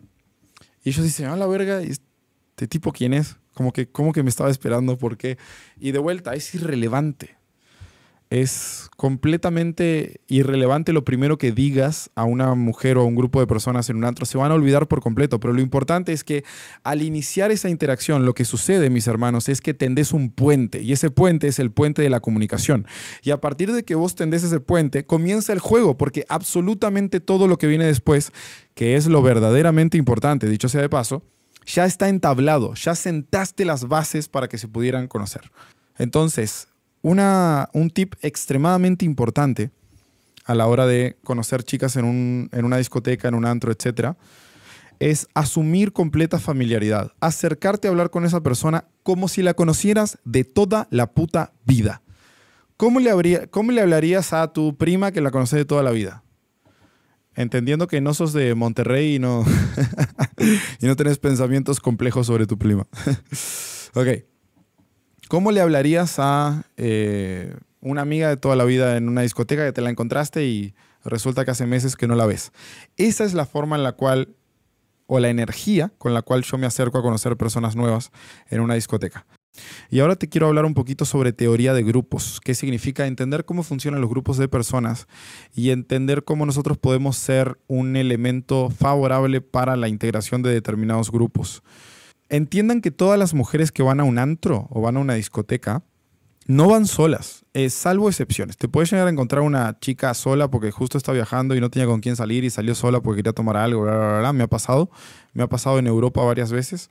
[0.83, 3.37] Y ellos dicen, a la verga, ¿este tipo quién es?
[3.55, 4.97] Como que, ¿cómo que me estaba esperando?
[4.97, 5.37] ¿Por qué?
[5.79, 7.37] Y de vuelta, es irrelevante.
[8.29, 13.47] Es completamente irrelevante lo primero que digas a una mujer o a un grupo de
[13.47, 14.27] personas en un antro.
[14.27, 15.39] Se van a olvidar por completo.
[15.39, 16.45] Pero lo importante es que
[16.83, 20.83] al iniciar esa interacción, lo que sucede, mis hermanos, es que tendes un puente.
[20.83, 22.87] Y ese puente es el puente de la comunicación.
[23.23, 27.47] Y a partir de que vos tendes ese puente, comienza el juego, porque absolutamente todo
[27.47, 28.33] lo que viene después,
[28.75, 31.23] que es lo verdaderamente importante, dicho sea de paso,
[31.65, 35.51] ya está entablado, ya sentaste las bases para que se pudieran conocer.
[35.99, 36.69] Entonces,
[37.07, 39.71] un tip extremadamente importante
[40.45, 42.05] a la hora de conocer chicas en,
[42.53, 44.15] una discoteca, en un antro, etc.,
[44.99, 47.13] es asumir completa familiaridad.
[47.21, 52.03] Acercarte a hablar con esa persona como si la conocieras de toda la puta vida.
[52.79, 55.91] ¿Cómo le, habría, cómo le hablarías a tu prima que la conoce de toda la
[55.91, 56.23] vida?
[57.35, 59.45] Entendiendo que no sos de Monterrey y no,
[60.81, 62.87] y no tenés pensamientos complejos sobre tu prima.
[63.95, 64.36] ok.
[65.29, 69.73] ¿Cómo le hablarías a eh, una amiga de toda la vida en una discoteca que
[69.73, 72.53] te la encontraste y resulta que hace meses que no la ves?
[72.97, 74.37] Esa es la forma en la cual,
[75.07, 78.13] o la energía con la cual yo me acerco a conocer personas nuevas
[78.51, 79.27] en una discoteca.
[79.91, 83.65] Y ahora te quiero hablar un poquito sobre teoría de grupos, qué significa entender cómo
[83.65, 85.09] funcionan los grupos de personas
[85.55, 91.65] y entender cómo nosotros podemos ser un elemento favorable para la integración de determinados grupos
[92.29, 95.83] entiendan que todas las mujeres que van a un antro o van a una discoteca
[96.47, 98.57] no van solas, eh, salvo excepciones.
[98.57, 101.87] Te puedes llegar a encontrar una chica sola porque justo está viajando y no tenía
[101.87, 103.85] con quién salir y salió sola porque quería tomar algo,
[104.33, 104.91] Me ha pasado,
[105.33, 106.91] me ha pasado en Europa varias veces.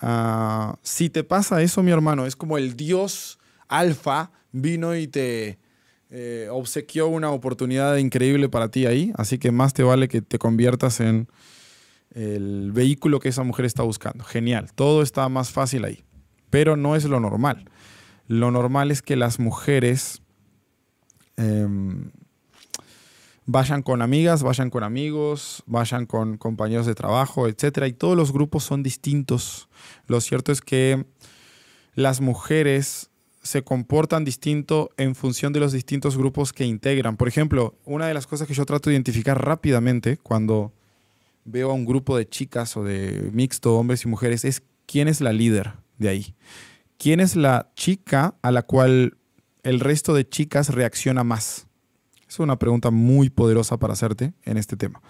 [0.00, 3.38] Ah, si te pasa eso, mi hermano, es como el dios
[3.68, 5.58] alfa vino y te
[6.10, 10.38] eh, obsequió una oportunidad increíble para ti ahí, así que más te vale que te
[10.38, 11.28] conviertas en
[12.12, 14.24] el vehículo que esa mujer está buscando.
[14.24, 16.04] Genial, todo está más fácil ahí.
[16.50, 17.70] Pero no es lo normal.
[18.26, 20.22] Lo normal es que las mujeres
[21.36, 22.10] em,
[23.46, 27.86] vayan con amigas, vayan con amigos, vayan con compañeros de trabajo, etc.
[27.86, 29.68] Y todos los grupos son distintos.
[30.06, 31.06] Lo cierto es que
[31.94, 33.10] las mujeres
[33.42, 37.16] se comportan distinto en función de los distintos grupos que integran.
[37.16, 40.72] Por ejemplo, una de las cosas que yo trato de identificar rápidamente cuando
[41.44, 45.20] veo a un grupo de chicas o de mixto, hombres y mujeres, es quién es
[45.20, 46.34] la líder de ahí.
[46.96, 49.16] ¿Quién es la chica a la cual
[49.62, 51.66] el resto de chicas reacciona más?
[52.28, 55.00] Es una pregunta muy poderosa para hacerte en este tema.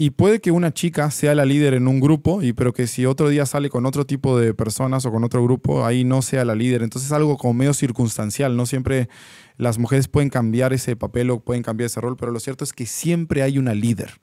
[0.00, 3.04] Y puede que una chica sea la líder en un grupo, y, pero que si
[3.04, 6.46] otro día sale con otro tipo de personas o con otro grupo, ahí no sea
[6.46, 6.82] la líder.
[6.82, 8.56] Entonces es algo como medio circunstancial.
[8.56, 9.10] No siempre
[9.58, 12.72] las mujeres pueden cambiar ese papel o pueden cambiar ese rol, pero lo cierto es
[12.72, 14.22] que siempre hay una líder.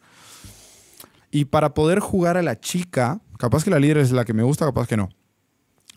[1.38, 4.42] Y para poder jugar a la chica, capaz que la líder es la que me
[4.42, 5.10] gusta, capaz que no.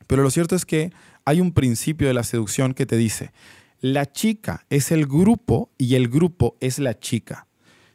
[0.07, 0.93] Pero lo cierto es que
[1.25, 3.33] hay un principio de la seducción que te dice,
[3.81, 7.47] la chica es el grupo y el grupo es la chica.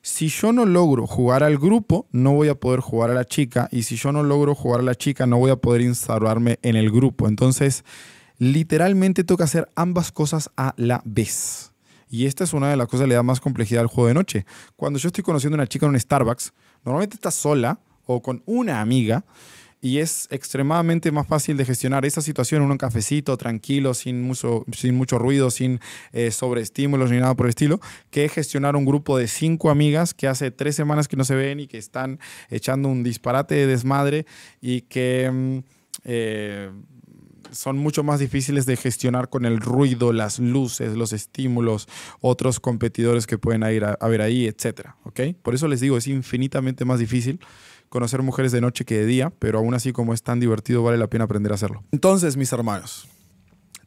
[0.01, 3.69] Si yo no logro jugar al grupo, no voy a poder jugar a la chica.
[3.71, 6.75] Y si yo no logro jugar a la chica, no voy a poder instalarme en
[6.75, 7.27] el grupo.
[7.27, 7.85] Entonces,
[8.39, 11.73] literalmente que hacer ambas cosas a la vez.
[12.09, 14.15] Y esta es una de las cosas que le da más complejidad al juego de
[14.15, 14.45] noche.
[14.75, 16.53] Cuando yo estoy conociendo a una chica en un Starbucks,
[16.85, 19.25] Normalmente estás sola o con una amiga
[19.81, 24.65] y es extremadamente más fácil de gestionar esa situación en un cafecito, tranquilo, sin mucho,
[24.75, 25.79] sin mucho ruido, sin
[26.11, 30.27] eh, sobreestímulos ni nada por el estilo, que gestionar un grupo de cinco amigas que
[30.27, 32.19] hace tres semanas que no se ven y que están
[32.49, 34.25] echando un disparate de desmadre
[34.61, 35.29] y que...
[35.31, 35.59] Mm,
[36.03, 36.71] eh,
[37.51, 41.87] son mucho más difíciles de gestionar con el ruido, las luces, los estímulos,
[42.21, 44.89] otros competidores que pueden ir a, ver ahí, etc.
[45.41, 47.39] Por eso les digo, es infinitamente más difícil
[47.89, 50.97] conocer mujeres de noche que de día, pero aún así como es tan divertido, vale
[50.97, 51.83] la pena aprender a hacerlo.
[51.91, 53.07] Entonces, mis hermanos,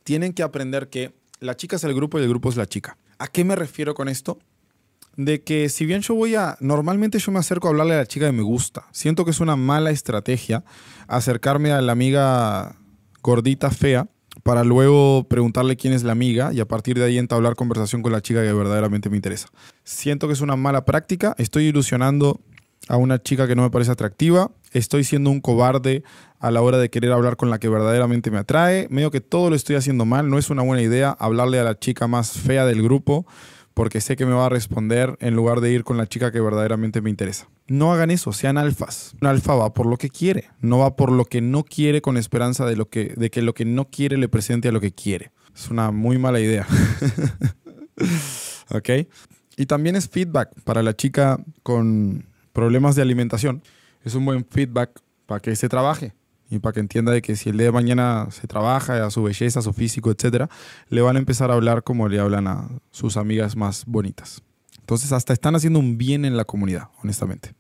[0.03, 2.97] tienen que aprender que la chica es el grupo y el grupo es la chica.
[3.19, 4.39] ¿A qué me refiero con esto?
[5.17, 8.07] De que si bien yo voy a, normalmente yo me acerco a hablarle a la
[8.07, 8.87] chica que me gusta.
[8.93, 10.65] Siento que es una mala estrategia
[11.09, 12.78] acercarme a la amiga
[13.23, 14.09] gordita, fea,
[14.43, 18.13] para luego preguntarle quién es la amiga y a partir de ahí entablar conversación con
[18.13, 19.49] la chica que verdaderamente me interesa.
[19.85, 22.41] Siento que es una mala práctica, estoy ilusionando
[22.89, 26.03] a una chica que no me parece atractiva, estoy siendo un cobarde
[26.39, 29.51] a la hora de querer hablar con la que verdaderamente me atrae, medio que todo
[29.51, 32.65] lo estoy haciendo mal, no es una buena idea hablarle a la chica más fea
[32.65, 33.27] del grupo
[33.79, 36.41] porque sé que me va a responder en lugar de ir con la chica que
[36.41, 37.49] verdaderamente me interesa.
[37.69, 39.15] No hagan eso, sean alfas.
[39.21, 42.17] Un alfa va por lo que quiere, no va por lo que no quiere con
[42.17, 44.91] esperanza de, lo que, de que lo que no quiere le presente a lo que
[44.91, 45.31] quiere.
[45.55, 46.67] Es una muy mala idea.
[48.71, 48.89] ¿Ok?
[49.57, 53.63] Y también es feedback para la chica con problemas de alimentación.
[54.03, 54.91] Es un buen feedback
[55.27, 56.15] para que se trabaje
[56.51, 59.23] y para que entienda de que si el día de mañana se trabaja a su
[59.23, 60.49] belleza, a su físico, etcétera,
[60.89, 64.43] le van a empezar a hablar como le hablan a sus amigas más bonitas.
[64.79, 67.53] Entonces, hasta están haciendo un bien en la comunidad, honestamente.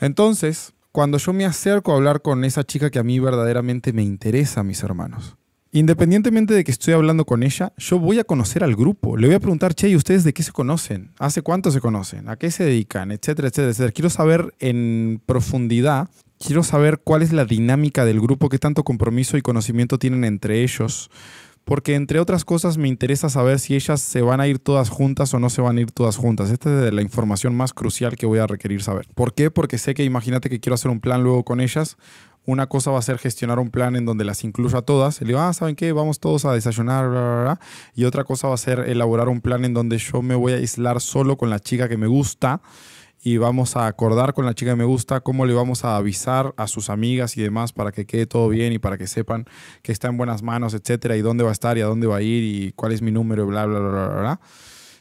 [0.00, 4.02] Entonces, cuando yo me acerco a hablar con esa chica que a mí verdaderamente me
[4.02, 5.36] interesa, mis hermanos,
[5.70, 9.16] independientemente de que estoy hablando con ella, yo voy a conocer al grupo.
[9.16, 11.12] Le voy a preguntar, che, ¿y ustedes de qué se conocen?
[11.18, 12.28] ¿Hace cuánto se conocen?
[12.28, 13.12] ¿A qué se dedican?
[13.12, 13.92] Etcétera, etcétera, etcétera.
[13.92, 19.36] Quiero saber en profundidad, quiero saber cuál es la dinámica del grupo, qué tanto compromiso
[19.36, 21.10] y conocimiento tienen entre ellos
[21.68, 25.34] porque entre otras cosas me interesa saber si ellas se van a ir todas juntas
[25.34, 26.50] o no se van a ir todas juntas.
[26.50, 29.06] Esta es la información más crucial que voy a requerir saber.
[29.14, 29.50] ¿Por qué?
[29.50, 31.98] Porque sé que imagínate que quiero hacer un plan luego con ellas.
[32.46, 35.20] Una cosa va a ser gestionar un plan en donde las incluya todas.
[35.20, 35.92] Le digo, ah, ¿saben qué?
[35.92, 37.60] Vamos todos a desayunar, bla, bla, bla.
[37.94, 40.56] Y otra cosa va a ser elaborar un plan en donde yo me voy a
[40.56, 42.62] aislar solo con la chica que me gusta
[43.28, 46.54] y vamos a acordar con la chica que me gusta cómo le vamos a avisar
[46.56, 49.44] a sus amigas y demás para que quede todo bien y para que sepan
[49.82, 52.16] que está en buenas manos, etcétera, y dónde va a estar y a dónde va
[52.16, 54.40] a ir y cuál es mi número, bla, bla, bla, bla, bla.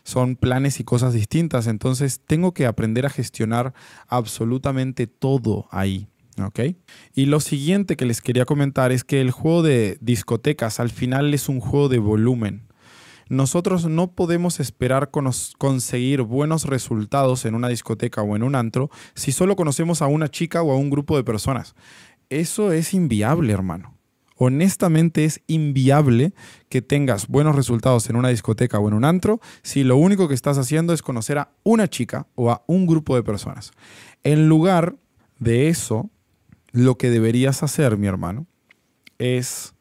[0.04, 3.74] Son planes y cosas distintas, entonces tengo que aprender a gestionar
[4.10, 6.10] absolutamente todo ahí.
[6.44, 6.60] ¿ok?
[7.16, 11.34] Y lo siguiente que les quería comentar es que el juego de discotecas al final
[11.34, 12.67] es un juego de volumen
[13.30, 19.32] nosotros no podemos esperar conseguir buenos resultados en una discoteca o en un antro si
[19.32, 21.76] solo conocemos a una chica o a un grupo de personas.
[22.30, 23.98] Eso es inviable, hermano.
[24.36, 26.34] Honestamente es inviable
[26.70, 30.36] que tengas buenos resultados en una discoteca o en un antro si lo único que
[30.36, 33.72] estás haciendo es conocer a una chica o a un grupo de personas.
[34.24, 34.96] En lugar
[35.40, 36.12] de eso,
[36.72, 38.46] lo que deberías hacer, mi hermano,
[39.18, 39.74] es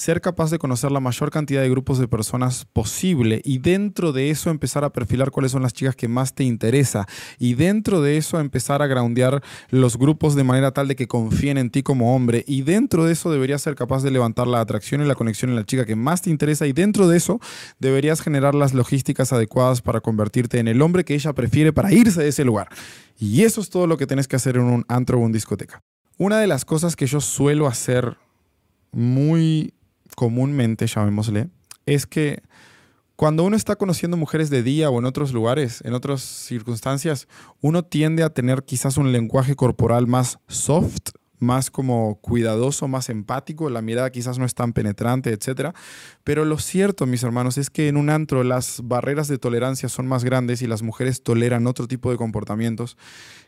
[0.00, 4.30] ser capaz de conocer la mayor cantidad de grupos de personas posible y dentro de
[4.30, 7.06] eso empezar a perfilar cuáles son las chicas que más te interesa
[7.38, 11.58] y dentro de eso empezar a groundear los grupos de manera tal de que confíen
[11.58, 15.02] en ti como hombre y dentro de eso deberías ser capaz de levantar la atracción
[15.02, 17.38] y la conexión en la chica que más te interesa y dentro de eso
[17.78, 22.22] deberías generar las logísticas adecuadas para convertirte en el hombre que ella prefiere para irse
[22.22, 22.70] de ese lugar.
[23.18, 25.82] Y eso es todo lo que tienes que hacer en un antro o una discoteca.
[26.16, 28.16] Una de las cosas que yo suelo hacer
[28.92, 29.74] muy
[30.20, 31.48] comúnmente, llamémosle,
[31.86, 32.42] es que
[33.16, 37.26] cuando uno está conociendo mujeres de día o en otros lugares, en otras circunstancias,
[37.62, 43.68] uno tiende a tener quizás un lenguaje corporal más soft, más como cuidadoso, más empático,
[43.70, 45.74] la mirada quizás no es tan penetrante, etc.
[46.22, 50.06] Pero lo cierto, mis hermanos, es que en un antro las barreras de tolerancia son
[50.06, 52.96] más grandes y las mujeres toleran otro tipo de comportamientos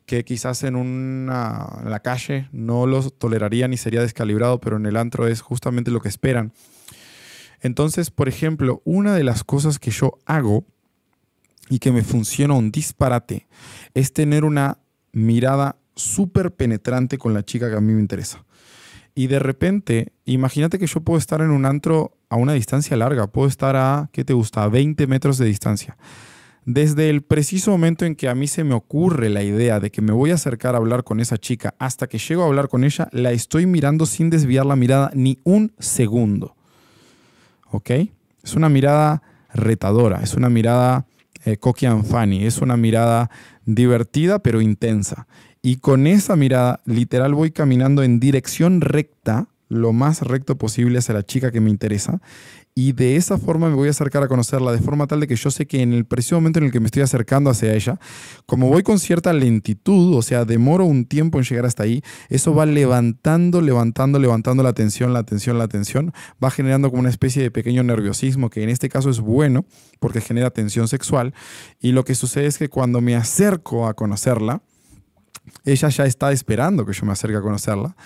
[0.07, 4.87] que quizás en, una, en la calle no los tolerarían y sería descalibrado, pero en
[4.87, 6.53] el antro es justamente lo que esperan.
[7.61, 10.65] Entonces, por ejemplo, una de las cosas que yo hago
[11.69, 13.47] y que me funciona un disparate
[13.95, 14.79] es tener una
[15.13, 18.45] mirada súper penetrante con la chica que a mí me interesa.
[19.15, 23.27] Y de repente, imagínate que yo puedo estar en un antro a una distancia larga,
[23.27, 25.97] puedo estar a, ¿qué te gusta?, a 20 metros de distancia.
[26.65, 30.01] Desde el preciso momento en que a mí se me ocurre la idea de que
[30.01, 32.85] me voy a acercar a hablar con esa chica hasta que llego a hablar con
[32.85, 36.55] ella, la estoy mirando sin desviar la mirada ni un segundo.
[37.71, 37.91] ¿Ok?
[38.43, 41.05] Es una mirada retadora, es una mirada
[41.45, 43.29] eh, cocky and funny, es una mirada
[43.67, 45.27] divertida pero intensa.
[45.65, 51.15] Y con esa mirada, literal, voy caminando en dirección recta, lo más recto posible hacia
[51.15, 52.21] la chica que me interesa.
[52.75, 55.37] Y de esa forma me voy a acercar a conocerla, de forma tal de que
[55.37, 58.01] yo sé que en el preciso momento en el que me estoy acercando hacia ella,
[58.45, 62.55] como voy con cierta lentitud, o sea, demoro un tiempo en llegar hasta ahí, eso
[62.55, 67.41] va levantando, levantando, levantando la atención, la atención, la atención, va generando como una especie
[67.41, 69.65] de pequeño nerviosismo, que en este caso es bueno
[70.01, 71.35] porque genera tensión sexual.
[71.79, 74.63] Y lo que sucede es que cuando me acerco a conocerla,
[75.65, 77.97] ella ya está esperando que yo me acerque a conocerla.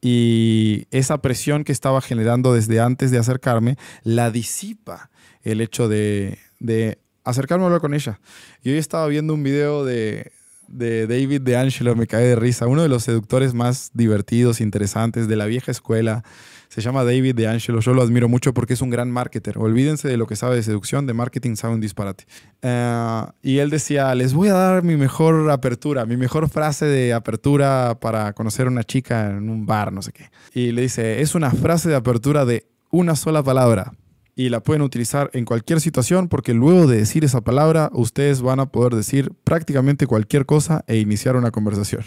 [0.00, 5.10] Y esa presión que estaba generando desde antes de acercarme la disipa
[5.42, 8.20] el hecho de, de acercarme a hablar con ella.
[8.62, 10.32] Y hoy estaba viendo un video de,
[10.68, 15.28] de David de Angelo, me cae de risa, uno de los seductores más divertidos, interesantes
[15.28, 16.24] de la vieja escuela
[16.72, 17.80] se llama David de Angelo.
[17.80, 19.58] Yo lo admiro mucho porque es un gran marketer.
[19.58, 22.24] Olvídense de lo que sabe de seducción, de marketing sabe un disparate.
[22.62, 27.12] Eh, y él decía, les voy a dar mi mejor apertura, mi mejor frase de
[27.12, 30.30] apertura para conocer a una chica en un bar, no sé qué.
[30.54, 33.92] Y le dice, es una frase de apertura de una sola palabra.
[34.34, 38.60] Y la pueden utilizar en cualquier situación porque luego de decir esa palabra, ustedes van
[38.60, 42.02] a poder decir prácticamente cualquier cosa e iniciar una conversación.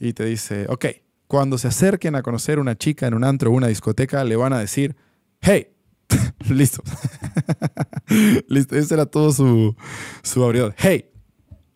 [0.00, 0.86] Y te dice, ok,
[1.26, 4.52] cuando se acerquen a conocer una chica en un antro o una discoteca, le van
[4.52, 4.96] a decir,
[5.40, 5.68] hey,
[6.48, 6.82] listo.
[8.48, 9.74] listo, ese era todo su,
[10.22, 10.72] su.
[10.76, 11.10] Hey.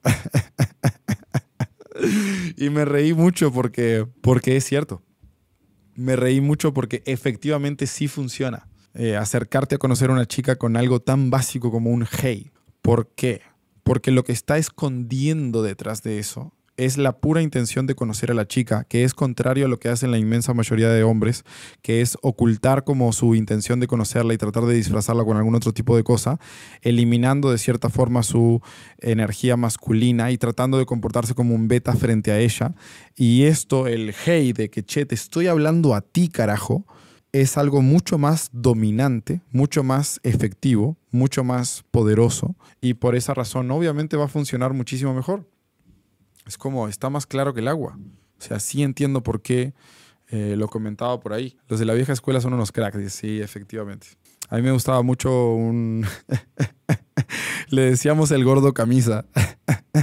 [2.57, 5.03] y me reí mucho porque, porque es cierto.
[5.95, 8.69] me reí mucho porque efectivamente sí funciona.
[8.95, 12.51] Eh, acercarte a conocer a una chica con algo tan básico como un hey.
[12.83, 13.43] ¿Por qué?
[13.83, 18.35] Porque lo que está escondiendo detrás de eso es la pura intención de conocer a
[18.35, 21.45] la chica, que es contrario a lo que hacen la inmensa mayoría de hombres,
[21.83, 25.73] que es ocultar como su intención de conocerla y tratar de disfrazarla con algún otro
[25.73, 26.39] tipo de cosa,
[26.81, 28.63] eliminando de cierta forma su
[29.01, 32.75] energía masculina y tratando de comportarse como un beta frente a ella.
[33.17, 36.87] Y esto, el hey de que, che, te estoy hablando a ti, carajo,
[37.33, 43.71] es algo mucho más dominante, mucho más efectivo, mucho más poderoso y por esa razón
[43.71, 45.45] obviamente va a funcionar muchísimo mejor.
[46.49, 47.99] Es como, está más claro que el agua.
[48.39, 49.75] O sea, sí entiendo por qué
[50.29, 51.59] eh, lo comentaba por ahí.
[51.69, 53.13] Los de la vieja escuela son unos cracks.
[53.13, 54.09] Sí, efectivamente.
[54.49, 56.07] A mí me gustaba mucho un...
[57.69, 59.27] Le decíamos el gordo camisa.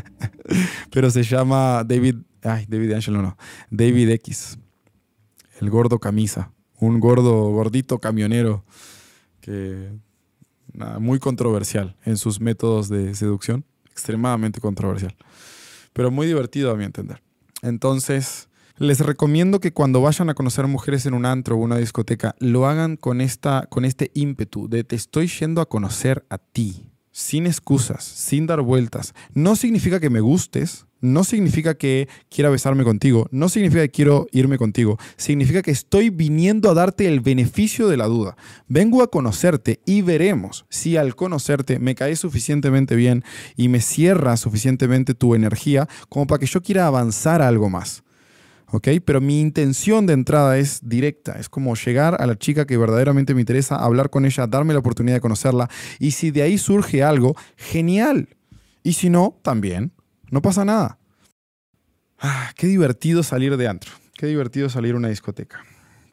[0.91, 2.17] Pero se llama David...
[2.43, 3.37] Ay, David Angelo no.
[3.71, 4.59] David X.
[5.59, 6.51] El gordo camisa.
[6.79, 8.63] Un gordo, gordito camionero
[9.41, 9.89] que...
[10.99, 13.65] muy controversial en sus métodos de seducción.
[13.89, 15.15] Extremadamente controversial
[15.95, 17.23] pero muy divertido a mi entender.
[17.61, 22.35] Entonces, les recomiendo que cuando vayan a conocer mujeres en un antro o una discoteca,
[22.39, 26.91] lo hagan con, esta, con este ímpetu de te estoy yendo a conocer a ti
[27.11, 29.13] sin excusas, sin dar vueltas.
[29.33, 34.27] No significa que me gustes, no significa que quiera besarme contigo, no significa que quiero
[34.31, 38.37] irme contigo, significa que estoy viniendo a darte el beneficio de la duda.
[38.67, 43.23] Vengo a conocerte y veremos si al conocerte me caes suficientemente bien
[43.55, 48.03] y me cierra suficientemente tu energía como para que yo quiera avanzar a algo más.
[49.05, 53.33] Pero mi intención de entrada es directa, es como llegar a la chica que verdaderamente
[53.33, 57.03] me interesa, hablar con ella, darme la oportunidad de conocerla y si de ahí surge
[57.03, 58.29] algo, genial.
[58.83, 59.91] Y si no, también,
[60.35, 60.99] no pasa nada.
[62.19, 65.63] Ah, qué divertido salir de antro, qué divertido salir a una discoteca.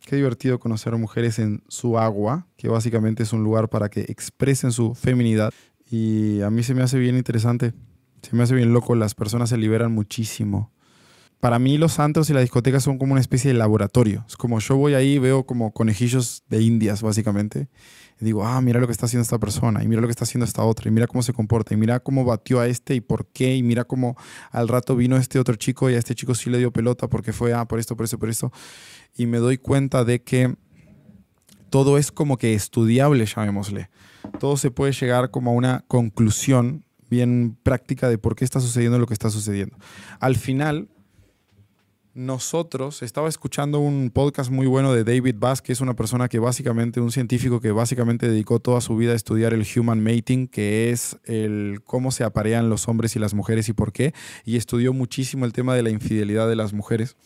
[0.07, 4.71] Qué divertido conocer mujeres en su agua, que básicamente es un lugar para que expresen
[4.71, 5.53] su feminidad.
[5.91, 7.73] Y a mí se me hace bien interesante,
[8.23, 10.73] se me hace bien loco, las personas se liberan muchísimo
[11.43, 14.25] para mí los antros y las discotecas son como una especie de laboratorio.
[14.29, 17.69] Es como yo voy ahí y veo como conejillos de indias, básicamente.
[18.21, 20.23] Y digo, ah, mira lo que está haciendo esta persona, y mira lo que está
[20.23, 23.01] haciendo esta otra, y mira cómo se comporta, y mira cómo batió a este y
[23.01, 24.17] por qué, y mira cómo
[24.53, 27.33] al rato vino este otro chico y a este chico sí le dio pelota porque
[27.33, 28.53] fue, ah, por esto, por esto, por esto.
[29.17, 30.55] Y me doy cuenta de que
[31.71, 33.91] todo es como que estudiable, llamémosle.
[34.39, 39.01] Todo se puede llegar como a una conclusión bien práctica de por qué está sucediendo
[39.01, 39.77] lo que está sucediendo.
[40.21, 40.89] Al final,
[42.15, 46.39] nosotros, estaba escuchando un podcast muy bueno de David Bass, que es una persona que
[46.39, 50.91] básicamente, un científico que básicamente dedicó toda su vida a estudiar el human mating, que
[50.91, 54.13] es el cómo se aparean los hombres y las mujeres y por qué,
[54.45, 57.17] y estudió muchísimo el tema de la infidelidad de las mujeres.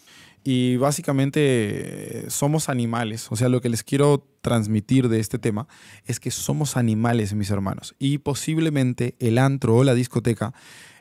[0.44, 5.66] Y básicamente eh, somos animales, o sea, lo que les quiero transmitir de este tema
[6.04, 10.54] es que somos animales, mis hermanos, y posiblemente el antro o la discoteca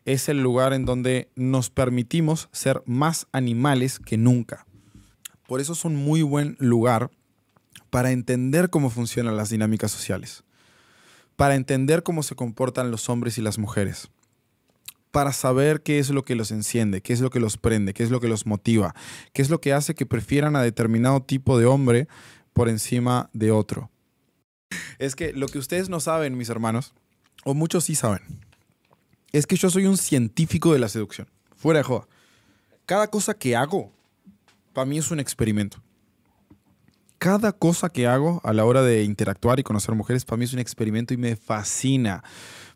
[0.06, 4.66] es el lugar en donde nos permitimos ser más animales que nunca.
[5.48, 7.12] Por eso es un muy buen lugar
[7.90, 10.44] para entender cómo funcionan las dinámicas sociales,
[11.36, 14.10] para entender cómo se comportan los hombres y las mujeres,
[15.12, 18.04] para saber qué es lo que los enciende, qué es lo que los prende, qué
[18.04, 18.94] es lo que los motiva,
[19.34, 22.08] qué es lo que hace que prefieran a determinado tipo de hombre
[22.54, 23.90] por encima de otro.
[25.00, 26.94] Es que lo que ustedes no saben, mis hermanos,
[27.44, 28.45] o muchos sí saben,
[29.38, 31.28] es que yo soy un científico de la seducción.
[31.56, 32.08] Fuera de joda.
[32.86, 33.92] Cada cosa que hago,
[34.72, 35.82] para mí es un experimento.
[37.18, 40.54] Cada cosa que hago a la hora de interactuar y conocer mujeres, para mí es
[40.54, 42.24] un experimento y me fascina.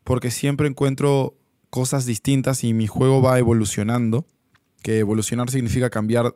[0.03, 1.37] Porque siempre encuentro
[1.69, 4.25] cosas distintas y mi juego va evolucionando.
[4.81, 6.35] Que evolucionar significa cambiar.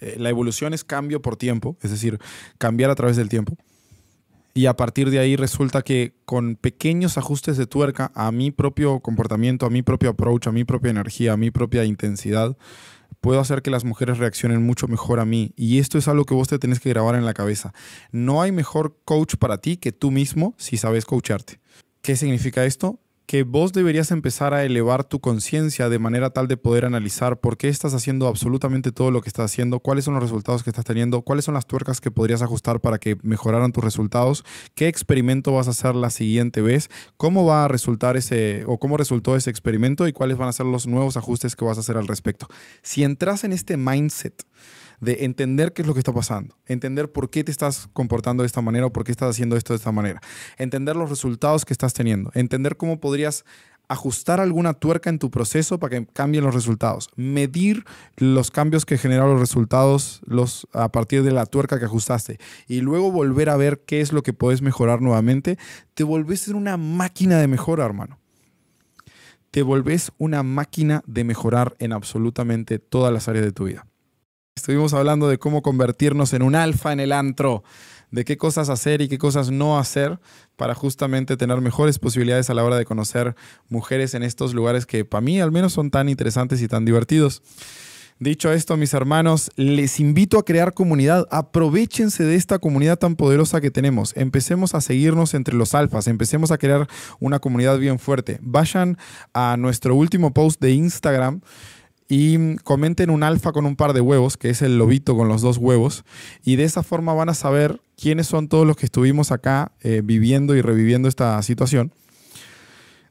[0.00, 2.18] Eh, la evolución es cambio por tiempo, es decir,
[2.58, 3.56] cambiar a través del tiempo.
[4.56, 9.00] Y a partir de ahí resulta que con pequeños ajustes de tuerca a mi propio
[9.00, 12.56] comportamiento, a mi propio approach, a mi propia energía, a mi propia intensidad,
[13.20, 15.52] puedo hacer que las mujeres reaccionen mucho mejor a mí.
[15.56, 17.74] Y esto es algo que vos te tenés que grabar en la cabeza.
[18.12, 21.58] No hay mejor coach para ti que tú mismo si sabes coacharte.
[22.00, 23.00] ¿Qué significa esto?
[23.26, 27.56] Que vos deberías empezar a elevar tu conciencia de manera tal de poder analizar por
[27.56, 30.84] qué estás haciendo absolutamente todo lo que estás haciendo, cuáles son los resultados que estás
[30.84, 35.52] teniendo, cuáles son las tuercas que podrías ajustar para que mejoraran tus resultados, qué experimento
[35.52, 39.50] vas a hacer la siguiente vez, cómo va a resultar ese o cómo resultó ese
[39.50, 42.46] experimento y cuáles van a ser los nuevos ajustes que vas a hacer al respecto.
[42.82, 44.44] Si entras en este mindset,
[45.04, 48.46] de entender qué es lo que está pasando, entender por qué te estás comportando de
[48.46, 50.20] esta manera o por qué estás haciendo esto de esta manera,
[50.58, 53.44] entender los resultados que estás teniendo, entender cómo podrías
[53.88, 57.84] ajustar alguna tuerca en tu proceso para que cambien los resultados, medir
[58.16, 60.22] los cambios que generan los resultados
[60.72, 64.22] a partir de la tuerca que ajustaste y luego volver a ver qué es lo
[64.22, 65.58] que puedes mejorar nuevamente,
[65.94, 68.18] te volvés en una máquina de mejora, hermano.
[69.50, 73.86] Te volvés una máquina de mejorar en absolutamente todas las áreas de tu vida.
[74.56, 77.64] Estuvimos hablando de cómo convertirnos en un alfa en el antro
[78.12, 80.20] de qué cosas hacer y qué cosas no hacer
[80.56, 83.34] para justamente tener mejores posibilidades a la hora de conocer
[83.68, 87.42] mujeres en estos lugares que para mí al menos son tan interesantes y tan divertidos.
[88.20, 91.26] Dicho esto, mis hermanos, les invito a crear comunidad.
[91.32, 94.16] Aprovechense de esta comunidad tan poderosa que tenemos.
[94.16, 96.06] Empecemos a seguirnos entre los alfas.
[96.06, 96.86] Empecemos a crear
[97.18, 98.38] una comunidad bien fuerte.
[98.40, 98.98] Vayan
[99.34, 101.40] a nuestro último post de Instagram
[102.08, 105.42] y comenten un alfa con un par de huevos, que es el lobito con los
[105.42, 106.04] dos huevos,
[106.44, 110.02] y de esa forma van a saber quiénes son todos los que estuvimos acá eh,
[110.04, 111.92] viviendo y reviviendo esta situación,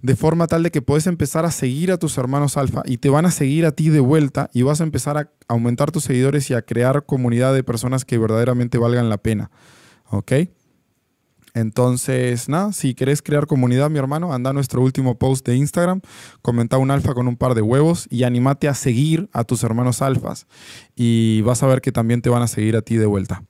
[0.02, 3.10] de forma tal de que puedes empezar a seguir a tus hermanos alfa y te
[3.10, 6.50] van a seguir a ti de vuelta y vas a empezar a aumentar tus seguidores
[6.50, 9.50] y a crear comunidad de personas que verdaderamente valgan la pena.
[10.10, 10.34] ¿Ok?
[11.54, 16.02] Entonces, nada, si querés crear comunidad, mi hermano, anda a nuestro último post de Instagram,
[16.42, 20.02] comenta un alfa con un par de huevos y animate a seguir a tus hermanos
[20.02, 20.48] alfas.
[20.96, 23.44] Y vas a ver que también te van a seguir a ti de vuelta.